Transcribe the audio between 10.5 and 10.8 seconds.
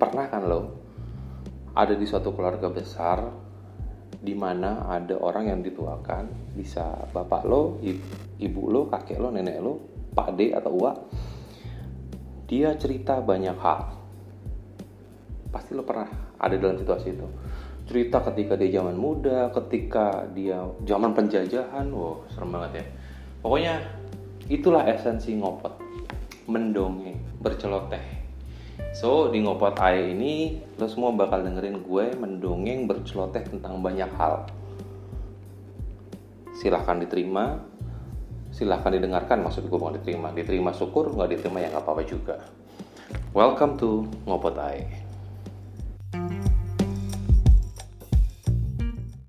atau